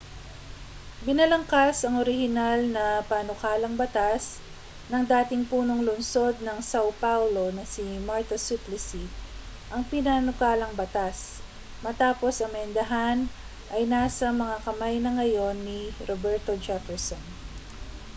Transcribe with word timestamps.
binalangkas 1.05 1.77
ang 1.85 1.93
orihinal 2.01 2.57
na 2.75 2.87
panukalang 3.09 3.75
batas 3.81 4.23
ng 4.91 5.03
dating 5.13 5.43
punong 5.51 5.81
lungsod 5.87 6.35
ng 6.41 6.57
sao 6.71 6.89
paulo 7.03 7.45
na 7.57 7.61
si 7.73 7.85
marta 8.07 8.33
suplicy 8.47 9.03
ang 9.73 9.81
pinanukalang 9.91 10.73
batas 10.81 11.17
matapos 11.85 12.33
amyendahan 12.47 13.19
ay 13.77 13.83
nasa 13.93 14.27
mga 14.41 14.57
kamay 14.65 14.95
na 15.01 15.11
ngayon 15.21 15.53
ni 15.67 15.79
roberto 16.09 16.51
jefferson 16.67 17.21